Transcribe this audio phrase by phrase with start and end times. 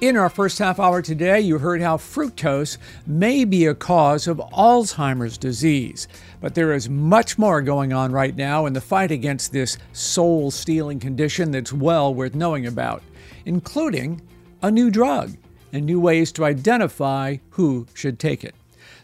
[0.02, 4.38] In our first half hour today, you heard how fructose may be a cause of
[4.38, 6.08] Alzheimer's disease.
[6.40, 10.52] But there is much more going on right now in the fight against this soul
[10.52, 13.04] stealing condition that's well worth knowing about,
[13.44, 14.22] including
[14.62, 15.36] a new drug
[15.74, 18.56] and new ways to identify who should take it.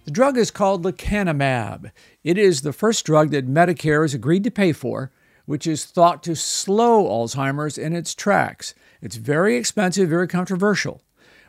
[0.05, 1.91] The drug is called lecanemab.
[2.23, 5.11] It is the first drug that Medicare has agreed to pay for,
[5.45, 8.73] which is thought to slow Alzheimer's in its tracks.
[9.05, 10.99] It's very expensive, very controversial.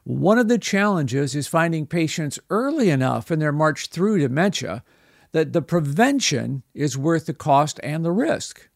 [0.04, 4.84] One of the challenges is finding patients early enough in their march through dementia
[5.32, 8.68] that the prevention is worth the cost and the risk.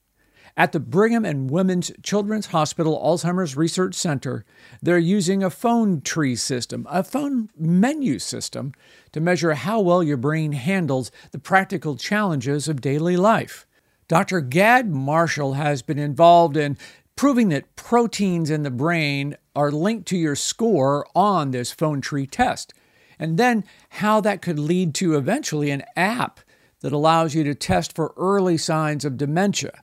[0.56, 4.46] At the Brigham and Women's Children's Hospital Alzheimer's Research Center,
[4.80, 8.72] they're using a phone tree system, a phone menu system,
[9.12, 13.66] to measure how well your brain handles the practical challenges of daily life.
[14.10, 14.40] Dr.
[14.40, 16.76] Gad Marshall has been involved in
[17.20, 22.26] proving that proteins in the brain are linked to your score on this phone tree
[22.26, 22.72] test.
[23.18, 26.40] And then how that could lead to eventually an app
[26.80, 29.82] that allows you to test for early signs of dementia.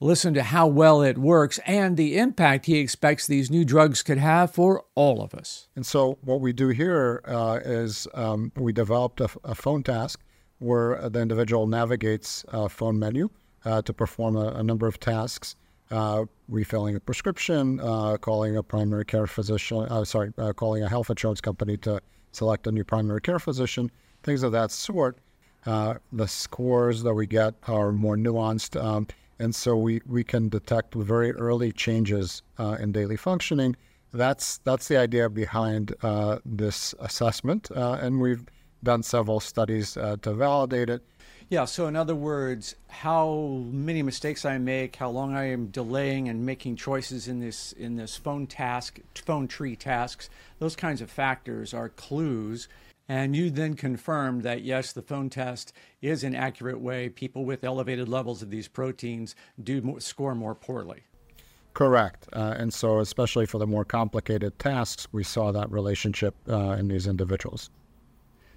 [0.00, 4.18] Listen to how well it works and the impact he expects these new drugs could
[4.18, 5.68] have for all of us.
[5.76, 10.18] And so, what we do here uh, is um, we developed a, a, phone task
[10.58, 13.30] where the individual navigates a phone menu
[13.64, 15.54] uh, to perform a, a number of tasks
[15.92, 20.88] uh, refilling a prescription, uh, calling a primary care physician, uh, sorry, uh, calling a
[20.88, 22.00] health insurance company to
[22.32, 23.90] select a new primary care physician,
[24.22, 25.18] things of that sort.
[25.66, 29.06] Uh, the scores that we get are more nuanced, um,
[29.38, 33.76] and so we, we can detect very early changes uh, in daily functioning.
[34.12, 35.94] That's that's the idea behind
[36.44, 38.44] this assessment, and we've
[38.82, 41.02] done several studies to validate it.
[41.52, 46.30] Yeah, so in other words, how many mistakes I make, how long I am delaying
[46.30, 50.30] and making choices in this in this phone task, phone tree tasks,
[50.60, 52.68] those kinds of factors are clues.
[53.06, 57.10] And you then confirm that yes, the phone test is an accurate way.
[57.10, 61.02] People with elevated levels of these proteins do more, score more poorly.
[61.74, 62.30] Correct.
[62.32, 66.88] Uh, and so, especially for the more complicated tasks, we saw that relationship uh, in
[66.88, 67.68] these individuals.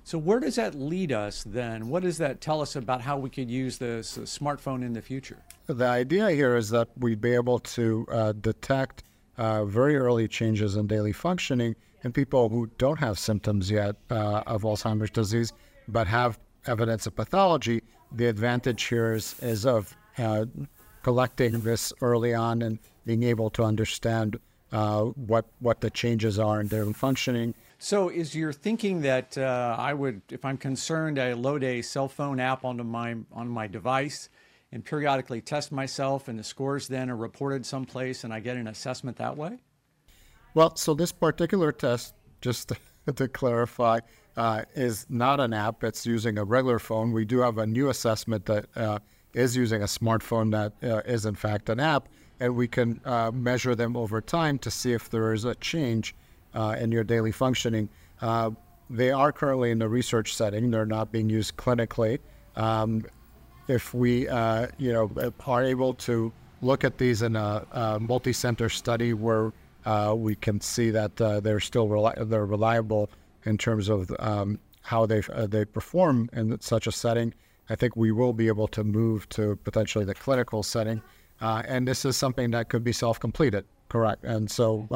[0.05, 1.89] So where does that lead us then?
[1.89, 5.39] What does that tell us about how we could use this smartphone in the future?
[5.65, 9.01] The idea here is that we'd be able to uh, detect
[9.39, 14.43] uh, very early changes in daily functioning in people who don't have symptoms yet uh,
[14.45, 15.51] of Alzheimer's disease,
[15.87, 16.37] but have
[16.67, 17.81] evidence of pathology.
[18.11, 20.45] The advantage here is, is of uh,
[21.01, 22.77] collecting this early on and
[23.07, 24.39] being able to understand
[24.71, 29.75] uh, what what the changes are in their functioning so, is your thinking that uh,
[29.77, 33.67] I would, if I'm concerned, I load a cell phone app onto my on my
[33.67, 34.29] device
[34.71, 38.67] and periodically test myself, and the scores then are reported someplace, and I get an
[38.67, 39.59] assessment that way?
[40.53, 42.77] Well, so this particular test, just to,
[43.13, 43.99] to clarify,
[44.35, 45.83] uh, is not an app.
[45.83, 47.11] It's using a regular phone.
[47.11, 48.99] We do have a new assessment that uh,
[49.33, 52.07] is using a smartphone that uh, is in fact an app,
[52.39, 56.15] and we can uh, measure them over time to see if there is a change
[56.53, 57.89] uh, in your daily functioning.
[58.21, 58.51] Uh,
[58.89, 62.19] they are currently in the research setting; they're not being used clinically.
[62.55, 63.05] Um,
[63.67, 65.11] if we, uh, you know,
[65.45, 66.31] are able to
[66.61, 69.51] look at these in a, a multi-center study where
[69.85, 73.09] uh, we can see that uh, they're still reli- they're reliable
[73.43, 77.33] in terms of um, how they they perform in such a setting.
[77.69, 81.01] I think we will be able to move to potentially the clinical setting,
[81.41, 84.23] and this is something that could be self-completed, correct?
[84.23, 84.87] And so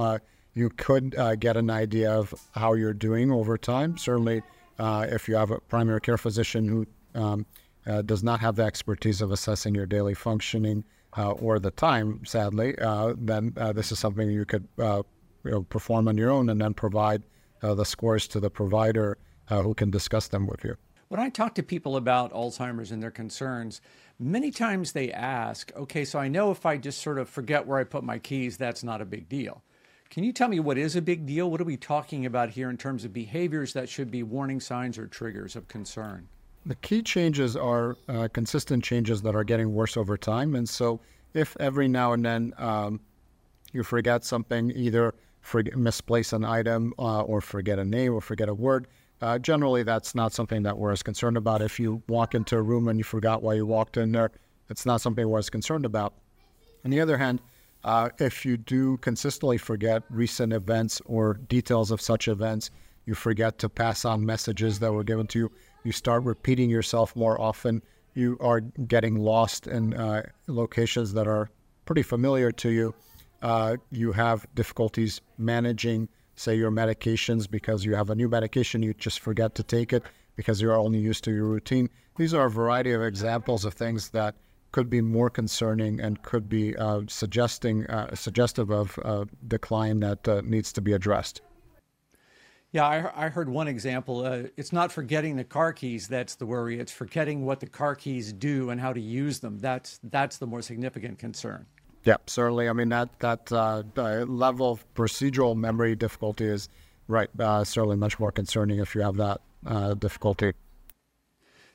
[0.53, 3.97] you could uh, get an idea of how you're doing over time.
[3.97, 4.41] Certainly,
[4.78, 6.85] uh, if you have a primary care physician who
[7.19, 7.45] um,
[7.85, 10.84] uh, does not have the expertise of assessing your daily functioning
[11.17, 15.03] uh, or the time, sadly, uh, then uh, this is something you could you
[15.46, 17.23] know, perform on your own and then provide
[17.61, 19.17] the scores to the provider
[19.49, 20.75] who can discuss them with you.
[21.09, 23.81] When I talk to people about Alzheimer's and their concerns,
[24.19, 27.79] many times they ask, okay, so I know if I just sort of forget where
[27.79, 29.63] I put my keys, that's not a big deal.
[30.09, 31.49] Can you tell me what is a big deal?
[31.49, 34.97] What are we talking about here in terms of behaviors that should be warning signs
[34.97, 36.27] or triggers of concern?
[36.66, 40.55] The key changes are uh, consistent changes that are getting worse over time.
[40.55, 40.99] And so,
[41.33, 42.99] if every now and then um,
[43.71, 48.49] you forget something, either forget, misplace an item uh, or forget a name or forget
[48.49, 48.87] a word,
[49.21, 51.61] uh, generally that's not something that we're as concerned about.
[51.61, 54.31] If you walk into a room and you forgot why you walked in there,
[54.69, 56.13] it's not something we're as concerned about.
[56.85, 57.41] On the other hand,
[57.83, 62.71] uh, if you do consistently forget recent events or details of such events,
[63.05, 65.51] you forget to pass on messages that were given to you,
[65.83, 67.81] you start repeating yourself more often,
[68.13, 71.49] you are getting lost in uh, locations that are
[71.85, 72.93] pretty familiar to you,
[73.41, 76.09] uh, you have difficulties managing,
[76.40, 80.03] say, your medications because you have a new medication, you just forget to take it
[80.36, 81.90] because you're only used to your routine.
[82.18, 84.36] These are a variety of examples of things that
[84.72, 90.28] could be more concerning and could be uh, suggesting uh, suggestive of uh, decline that
[90.28, 91.41] uh, needs to be addressed.
[92.72, 94.24] Yeah, I, I heard one example.
[94.24, 96.80] Uh, it's not forgetting the car keys that's the worry.
[96.80, 99.58] It's forgetting what the car keys do and how to use them.
[99.58, 101.66] That's that's the more significant concern.
[102.03, 102.69] Yeah, certainly.
[102.69, 103.84] I mean that that uh,
[104.28, 106.69] level of procedural memory difficulty is
[107.07, 107.29] right.
[107.37, 109.41] certainly much more concerning if you have that
[109.99, 110.53] difficulty.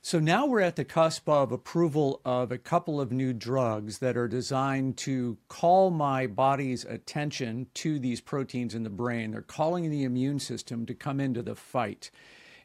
[0.06, 4.19] So now we're at the cusp of approval of a couple of new drugs that
[4.19, 9.31] are designed to call my body's attention to these proteins in the brain.
[9.31, 12.11] They're calling the immune system to come into the fight.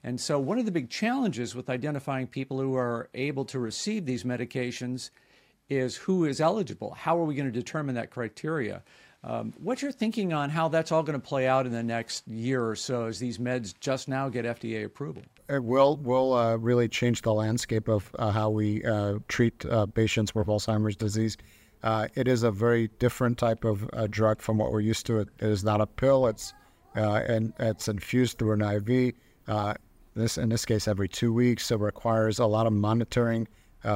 [0.04, 4.06] And so, one of the big challenges with identifying people who are able to receive
[4.06, 5.10] these medications
[5.70, 6.92] is who is eligible.
[6.92, 8.84] How are we going to determine that criteria?
[9.24, 12.28] Um, what's your thinking on how that's all going to play out in the next
[12.28, 15.24] year or so as these meds just now get FDA approval?
[15.50, 19.88] It will will uh, really change the landscape of uh, how we uh, treat uh,
[19.88, 21.36] patients with Alzheimer's disease.
[21.84, 25.20] Uh, it is a very different type of uh, drug from what we're used to.
[25.20, 26.28] It, it is not a pill.
[26.28, 26.54] It's
[26.96, 29.14] and it's infused through an IV.
[30.16, 31.72] this in this case every two weeks.
[31.72, 33.48] It requires a lot of monitoring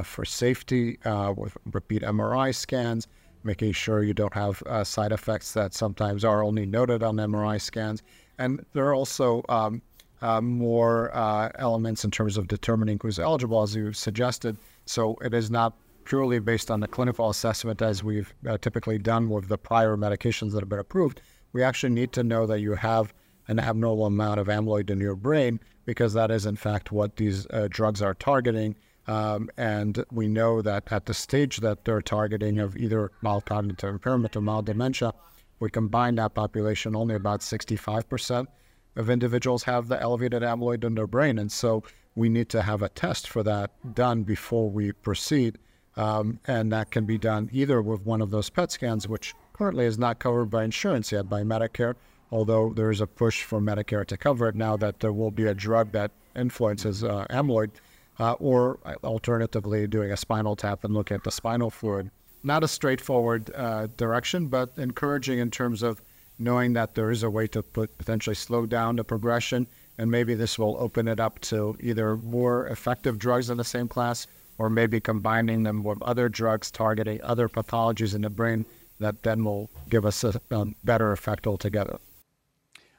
[0.04, 0.98] for safety
[1.36, 3.08] with repeat MRI scans
[3.44, 7.60] making sure you don't have uh, side effects that sometimes are only noted on MRI
[7.60, 8.02] scans.
[8.38, 9.82] And there are also um,
[10.22, 14.58] uh, more uh, elements in terms of determining who's eligible, as you suggested.
[14.86, 15.74] So it is not
[16.06, 20.52] purely based on the clinical assessment as we've uh, typically done with the prior medications
[20.52, 21.22] that have been approved.
[21.54, 23.14] We actually need to know that you have
[23.48, 27.46] an abnormal amount of amyloid in your brain because that is, in fact, what these
[27.48, 28.76] uh, drugs are targeting.
[29.08, 33.90] Um, and we know that at the stage that they're targeting of either mild cognitive
[33.90, 35.14] impairment or mild dementia,
[35.60, 38.48] we combine that population, only about 65%
[38.96, 41.40] of individuals have the elevated amyloid in their brain.
[41.40, 41.84] And so
[42.16, 45.58] we need to have a test for that done before we proceed.
[45.96, 49.86] Um, and that can be done either with one of those PET scans, which currently
[49.86, 51.96] is not covered by insurance yet by Medicare,
[52.32, 55.46] although there is a push for Medicare to cover it now that there will be
[55.46, 57.70] a drug that influences uh, amyloid
[58.20, 62.12] uh, or alternatively doing a spinal tap and look at the spinal fluid.
[62.44, 66.02] Not a straightforward uh, direction, but encouraging in terms of
[66.40, 69.68] knowing that there is a way to put, potentially slow down the progression,
[69.98, 73.88] and maybe this will open it up to either more effective drugs in the same
[73.88, 74.28] class,
[74.58, 78.66] or maybe combining them with other drugs targeting other pathologies in the brain
[79.00, 81.98] that then will give us a, a better effect altogether.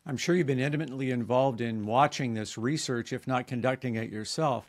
[0.06, 4.68] I'm sure you've been intimately involved in watching this research, if not conducting it yourself.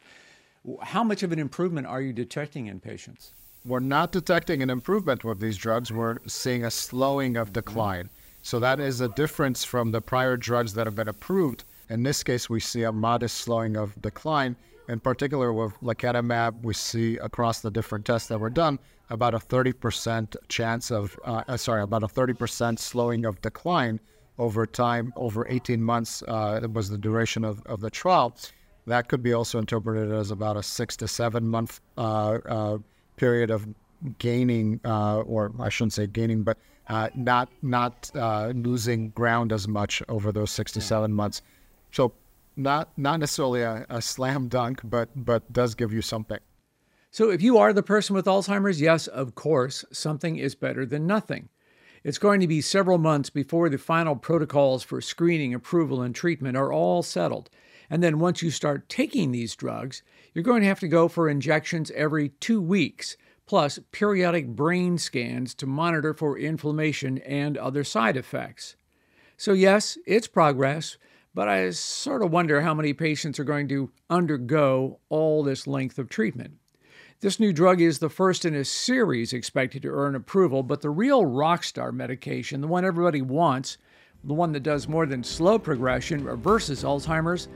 [0.81, 3.33] How much of an improvement are you detecting in patients?
[3.65, 5.91] We're not detecting an improvement with these drugs.
[5.91, 8.09] We're seeing a slowing of decline.
[8.41, 11.63] So that is a difference from the prior drugs that have been approved.
[11.89, 14.55] In this case, we see a modest slowing of decline.
[14.87, 18.79] In particular, with lecanemab, we see across the different tests that were done
[19.09, 23.99] about a 30% chance of, uh, uh sorry, about a 30% slowing of decline
[24.37, 28.35] over time, over 18 months uh, was the duration of, of the trial.
[28.87, 32.77] That could be also interpreted as about a six to seven month uh, uh,
[33.17, 33.67] period of
[34.19, 39.67] gaining, uh, or I shouldn't say gaining, but uh, not not uh, losing ground as
[39.67, 41.41] much over those six to seven months.
[41.91, 42.13] So
[42.55, 46.39] not not necessarily a, a slam dunk, but but does give you something.
[47.09, 51.07] So if you are the person with Alzheimer's, yes, of course, something is better than
[51.07, 51.49] nothing.
[52.03, 56.55] It's going to be several months before the final protocols for screening, approval, and treatment
[56.55, 57.49] are all settled.
[57.89, 61.29] And then once you start taking these drugs, you're going to have to go for
[61.29, 68.17] injections every two weeks, plus periodic brain scans to monitor for inflammation and other side
[68.17, 68.75] effects.
[69.37, 70.97] So, yes, it's progress,
[71.33, 75.99] but I sort of wonder how many patients are going to undergo all this length
[75.99, 76.53] of treatment.
[77.19, 80.89] This new drug is the first in a series expected to earn approval, but the
[80.89, 83.77] real rock star medication, the one everybody wants,
[84.23, 87.47] the one that does more than slow progression, reverses Alzheimer's,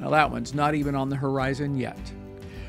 [0.00, 1.98] now, that one's not even on the horizon yet.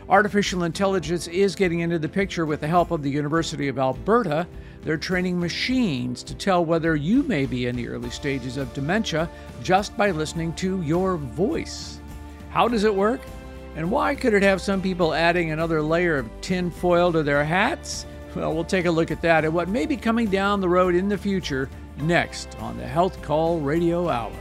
[0.09, 4.47] Artificial intelligence is getting into the picture with the help of the University of Alberta.
[4.83, 9.29] They're training machines to tell whether you may be in the early stages of dementia
[9.61, 11.99] just by listening to your voice.
[12.49, 13.19] How does it work?
[13.75, 17.43] And why could it have some people adding another layer of tin foil to their
[17.43, 18.05] hats?
[18.33, 20.95] Well, we'll take a look at that and what may be coming down the road
[20.95, 24.31] in the future next on the Health Call Radio Hour.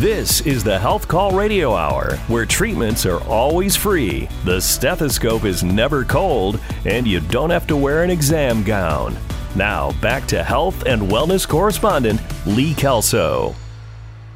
[0.00, 5.62] This is the Health Call Radio Hour, where treatments are always free, the stethoscope is
[5.62, 9.14] never cold, and you don't have to wear an exam gown.
[9.54, 13.54] Now, back to health and wellness correspondent Lee Kelso.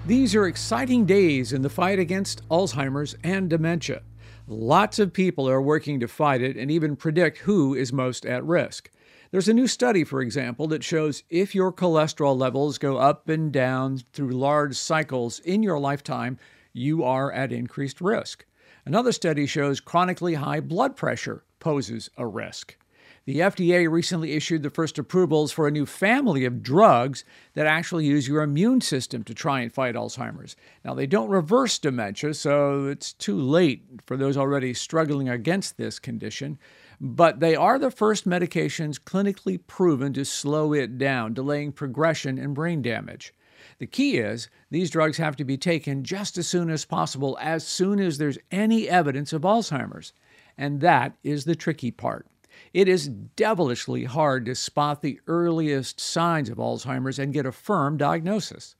[0.05, 4.03] These are exciting days in the fight against Alzheimer's and dementia.
[4.47, 8.45] Lots of people are working to fight it and even predict who is most at
[8.45, 8.91] risk.
[9.35, 13.53] There's a new study, for example, that shows if your cholesterol levels go up and
[13.53, 16.39] down through large cycles in your lifetime,
[16.73, 18.45] you are at increased risk.
[18.87, 22.77] Another study shows chronically high blood pressure poses a risk.
[23.25, 27.25] The FDA recently issued the first approvals for a new family of drugs
[27.55, 30.55] that actually use your immune system to try and fight Alzheimer's.
[30.85, 35.99] Now, they don't reverse dementia, so it's too late for those already struggling against this
[35.99, 36.57] condition
[37.05, 42.55] but they are the first medications clinically proven to slow it down, delaying progression and
[42.55, 43.35] brain damage.
[43.79, 47.67] The key is these drugs have to be taken just as soon as possible, as
[47.67, 50.15] soon as there's any evidence of Alzheimer's.
[50.57, 52.27] And that is the tricky part.
[52.73, 57.99] It is devilishly hard to spot the earliest signs of Alzheimer's and get a firm
[57.99, 58.77] diagnosis.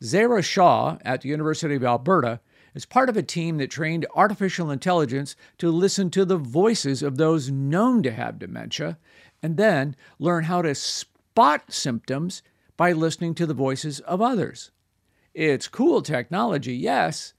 [0.00, 2.38] Zehra Shaw at the University of Alberta
[2.76, 7.16] as part of a team that trained artificial intelligence to listen to the voices of
[7.16, 8.98] those known to have dementia
[9.42, 12.42] and then learn how to spot symptoms
[12.76, 14.70] by listening to the voices of others.
[15.32, 17.32] It's cool technology, yes,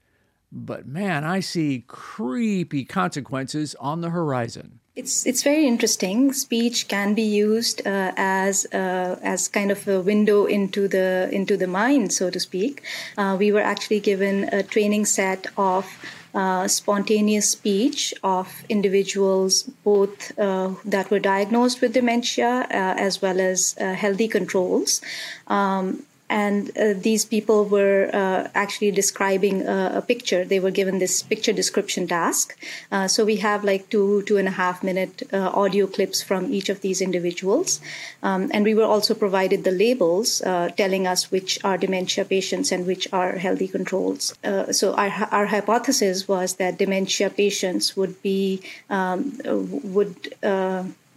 [0.50, 4.80] but man, I see creepy consequences on the horizon.
[4.98, 6.32] It's it's very interesting.
[6.32, 11.56] Speech can be used uh, as uh, as kind of a window into the into
[11.56, 12.82] the mind, so to speak.
[13.16, 15.86] Uh, we were actually given a training set of
[16.34, 23.40] uh, spontaneous speech of individuals both uh, that were diagnosed with dementia uh, as well
[23.40, 25.00] as healthy controls.
[25.46, 30.44] Um, and uh, these people were uh, actually describing a, a, picture.
[30.44, 32.56] They were given this picture description task.
[32.92, 36.52] Uh, so we have like two, two and a half minute uh, audio clips from
[36.52, 37.80] each of these individuals.
[38.22, 42.72] Um, and we were also provided the labels uh, telling us which are dementia patients
[42.72, 44.34] and which are healthy controls.
[44.44, 50.34] Uh, so our, our hypothesis was that dementia patients would be, um, would,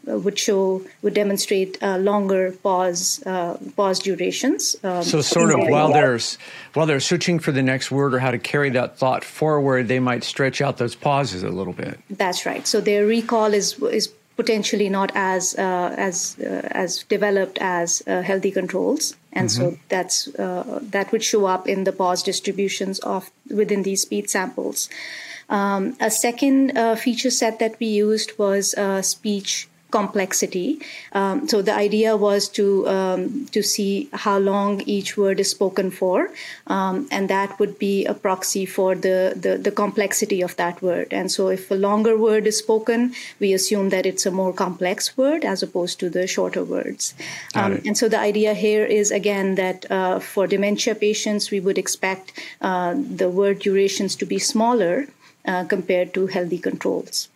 [0.06, 4.76] would show would demonstrate uh, longer pause uh, pause durations.
[4.84, 6.20] Um, so sort of while they're
[6.74, 10.00] while they're searching for the next word or how to carry that thought forward, they
[10.00, 12.00] might stretch out those pauses a little bit.
[12.10, 12.66] That's right.
[12.66, 18.22] So their recall is is potentially not as uh, as uh, as developed as uh,
[18.22, 19.72] healthy controls, and mm-hmm.
[19.72, 24.90] so that's that would show up in the pause distributions of within these speed samples.
[25.50, 28.74] Um, a second feature set that we used was
[29.06, 30.80] speech complexity.
[31.12, 35.92] Um, so the idea was to um, to see how long each word is spoken
[35.92, 36.30] for,
[36.68, 41.08] um, and that would be a proxy for the, the, the complexity of that word.
[41.12, 45.18] And so if a longer word is spoken, we assume that it's a more complex
[45.18, 47.14] word as opposed to the shorter words.
[47.54, 51.78] Um, and so the idea here is again that uh, for dementia patients, we would
[51.78, 55.08] expect uh, the word durations to be smaller
[55.46, 57.30] uh, compared to healthy controls.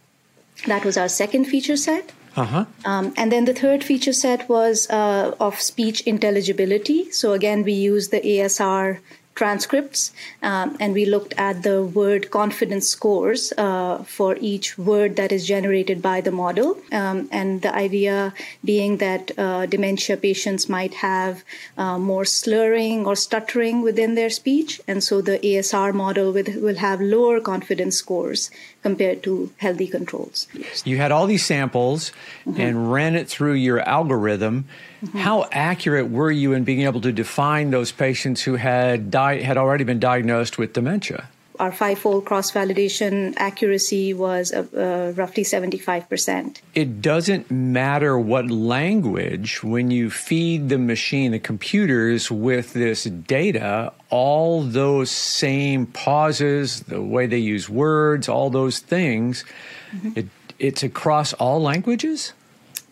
[0.67, 2.11] That was our second feature set.
[2.35, 2.65] Uh-huh.
[2.83, 7.11] Um, and then the third feature set was uh, of speech intelligibility.
[7.11, 8.99] So again, we used the ASR
[9.35, 10.11] transcripts
[10.41, 15.45] um, and we looked at the word confidence scores uh, for each word that is
[15.45, 21.43] generated by the model um, and the idea being that uh, dementia patients might have
[21.77, 26.77] uh, more slurring or stuttering within their speech and so the asr model with, will
[26.77, 28.49] have lower confidence scores
[28.85, 30.45] compared to healthy controls.
[30.85, 32.11] You had all these samples
[32.45, 32.61] mm-hmm.
[32.61, 34.65] and ran it through your algorithm.
[35.01, 35.25] Mm-hmm.
[35.25, 39.57] How accurate were you in being able to define those patients who had di- had
[39.57, 41.29] already been diagnosed with dementia?
[41.59, 46.59] our five-fold cross-validation accuracy was uh, uh, roughly 75%.
[46.73, 53.93] It doesn't matter what language when you feed the machine, the computers with this data,
[54.15, 59.43] all those same pauses, the way they use words, all those things,
[59.91, 60.11] mm-hmm.
[60.15, 62.33] it, it's across all languages?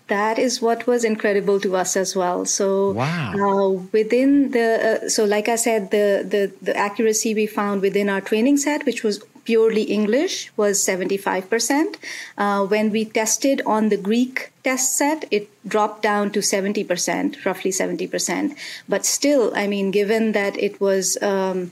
[0.08, 2.46] that is what was incredible to us as well.
[2.46, 3.34] So wow.
[3.34, 4.68] uh, within the
[5.06, 8.86] uh, so like I said, the, the the accuracy we found within our training set,
[8.86, 11.96] which was purely English was 75%.
[12.38, 17.72] Uh, when we tested on the Greek test set, it dropped down to 70%, roughly
[17.72, 18.56] 70%.
[18.88, 21.72] But still, I mean, given that it was um,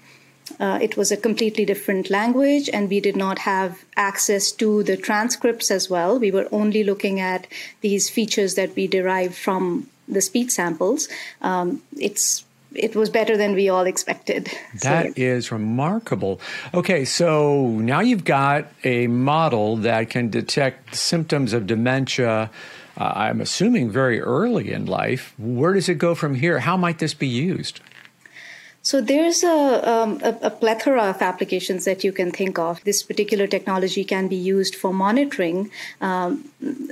[0.60, 4.98] uh, it was a completely different language, and we did not have access to the
[4.98, 6.20] transcripts as well.
[6.20, 7.48] We were only looking at
[7.82, 11.08] these features that we derived from the speech samples.
[11.42, 14.50] Um, it's it was better than we all expected.
[14.82, 16.40] That so, is remarkable.
[16.74, 22.50] Okay, so now you've got a model that can detect symptoms of dementia.
[22.98, 25.34] Uh, I'm assuming very early in life.
[25.38, 26.60] Where does it go from here?
[26.60, 27.82] How might this be used?
[28.84, 32.84] So there's a, um, a, a, plethora of applications that you can think of.
[32.84, 35.70] This particular technology can be used for monitoring
[36.02, 36.50] um,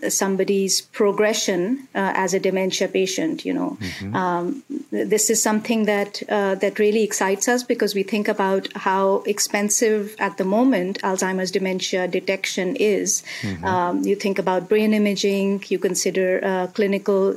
[0.07, 3.43] somebody's progression uh, as a dementia patient.
[3.43, 4.15] You know, mm-hmm.
[4.15, 9.23] um, this is something that uh, that really excites us because we think about how
[9.25, 13.23] expensive at the moment Alzheimer's dementia detection is.
[13.41, 13.65] Mm-hmm.
[13.65, 15.63] Um, you think about brain imaging.
[15.69, 17.35] You consider uh, clinical,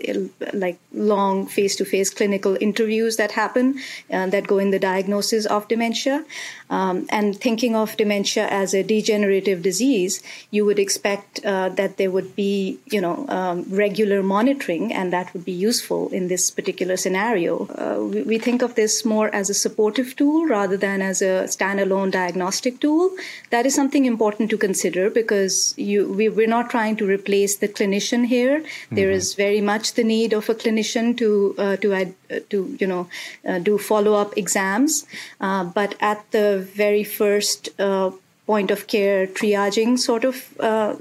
[0.52, 3.78] like long face-to-face clinical interviews that happen
[4.12, 6.24] uh, that that go in the diagnosis of dementia.
[6.70, 12.10] Um, and thinking of dementia as a degenerative disease, you would expect uh, that there
[12.10, 16.96] would be, you know, um, regular monitoring, and that would be useful in this particular
[16.96, 17.66] scenario.
[17.82, 21.44] Uh, we, we, think of this more as a supportive tool rather than as a
[21.56, 23.10] standalone diagnostic tool.
[23.50, 27.68] That is something important to consider because you, we, are not trying to replace the
[27.68, 28.60] clinician here.
[28.60, 28.96] Mm-hmm.
[28.96, 30.81] There is very much the need of a clinician
[31.16, 32.04] to uh, to uh,
[32.50, 33.08] to you know
[33.46, 35.06] uh, do follow up exams,
[35.40, 38.10] uh, but at the very first uh,
[38.46, 40.36] point of care triaging sort of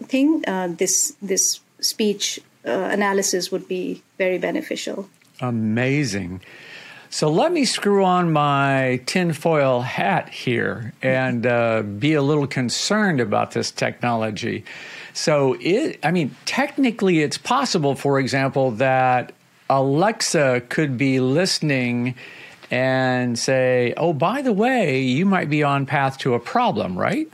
[0.08, 0.42] thing,
[0.78, 5.10] this this speech analysis would be very beneficial.
[5.40, 6.42] Amazing.
[7.14, 13.20] So let me screw on my tinfoil hat here and uh, be a little concerned
[13.20, 14.64] about this technology.
[15.14, 19.34] So, it, I mean, technically, it's possible, for example, that
[19.72, 22.16] Alexa could be listening
[22.70, 27.30] and say, oh, by the way, you might be on path to a problem, right?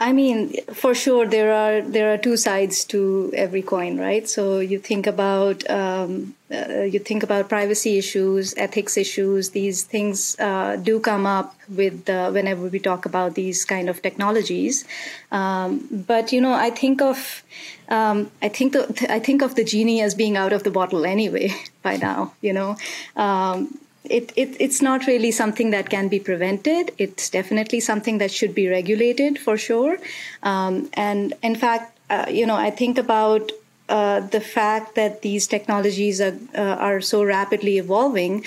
[0.00, 4.28] I mean, for sure, there are there are two sides to every coin, right?
[4.28, 9.50] So you think about um, uh, you think about privacy issues, ethics issues.
[9.50, 14.02] These things uh, do come up with uh, whenever we talk about these kind of
[14.02, 14.84] technologies.
[15.32, 17.42] Um, but you know, I think of
[17.88, 21.04] um, I think the, I think of the genie as being out of the bottle
[21.04, 21.52] anyway
[21.82, 22.32] by now.
[22.40, 22.76] You know,
[23.16, 26.92] um, it, it, it's not really something that can be prevented.
[26.98, 29.98] It's definitely something that should be regulated for sure.
[30.42, 33.50] Um, and in fact, uh, you know, I think about
[33.88, 38.44] uh, the fact that these technologies are, uh, are so rapidly evolving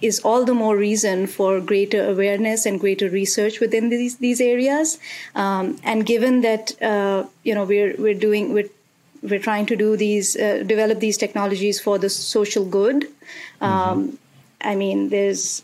[0.00, 4.98] is all the more reason for greater awareness and greater research within these these areas.
[5.34, 8.70] Um, and given that uh, you know we're we're doing we're
[9.22, 13.08] we're trying to do these uh, develop these technologies for the social good.
[13.60, 14.16] Um, mm-hmm
[14.66, 15.62] I mean, there's,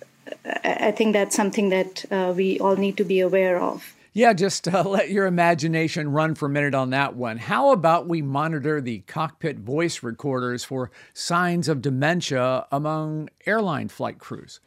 [0.65, 3.95] I think that's something that uh, we all need to be aware of.
[4.13, 7.39] Yeah, just uh, let your imagination run for a minute on that one.
[7.39, 14.19] How about we monitor the cockpit voice recorders for signs of dementia among airline flight
[14.19, 14.61] crews?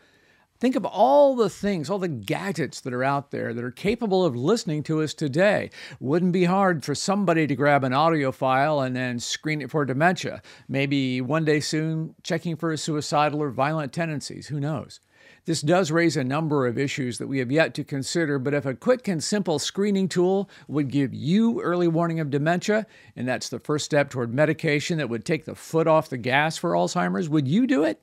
[0.60, 4.26] Think of all the things, all the gadgets that are out there that are capable
[4.26, 5.70] of listening to us today.
[6.00, 9.84] Wouldn't be hard for somebody to grab an audio file and then screen it for
[9.84, 10.42] dementia.
[10.70, 14.48] Maybe one day soon, checking for suicidal or violent tendencies.
[14.48, 15.02] Who knows?
[15.44, 18.66] This does raise a number of issues that we have yet to consider, but if
[18.66, 23.50] a quick and simple screening tool would give you early warning of dementia, and that's
[23.50, 27.30] the first step toward medication that would take the foot off the gas for Alzheimer's,
[27.30, 28.02] would you do it?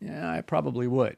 [0.00, 1.16] Yeah, I probably would.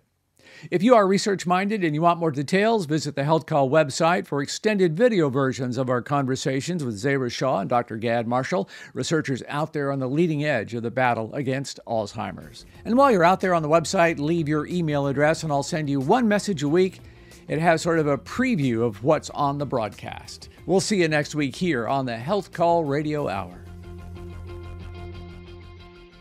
[0.70, 4.26] If you are research minded and you want more details, visit the Health Call website
[4.26, 7.96] for extended video versions of our conversations with Zehra Shaw and Dr.
[7.96, 12.66] Gad Marshall, researchers out there on the leading edge of the battle against Alzheimer's.
[12.84, 15.88] And while you're out there on the website, leave your email address and I'll send
[15.88, 17.00] you one message a week.
[17.48, 20.50] It has sort of a preview of what's on the broadcast.
[20.66, 23.69] We'll see you next week here on the Health Call Radio Hour.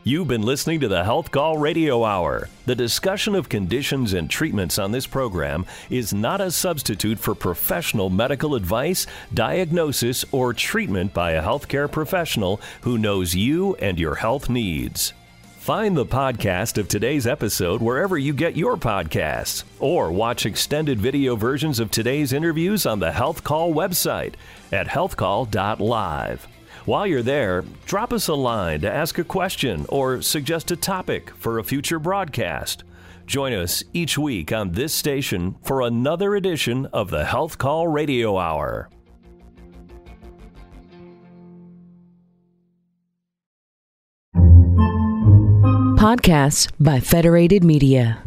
[0.10, 2.50] You've been listening to the Health Call Radio Hour.
[2.66, 8.10] The discussion of conditions and treatments on this program is not a substitute for professional
[8.10, 14.50] medical advice, diagnosis, or treatment by a healthcare professional who knows you and your health
[14.50, 15.14] needs.
[15.60, 21.36] Find the podcast of today's episode wherever you get your podcasts, or watch extended video
[21.36, 24.34] versions of today's interviews on the Health Call website
[24.72, 26.48] at healthcall.live.
[26.86, 31.32] While you're there, drop us a line to ask a question or suggest a topic
[31.32, 32.84] for a future broadcast.
[33.26, 38.38] Join us each week on this station for another edition of the Health Call Radio
[38.38, 38.90] Hour.
[46.00, 48.24] Podcasts by Federated Media.